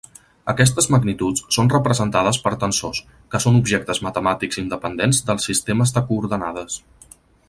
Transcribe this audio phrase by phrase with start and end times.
[0.51, 3.01] Aquestes magnituds són representades per tensors,
[3.35, 6.79] que són objectes matemàtics independents dels sistemes de coordenades.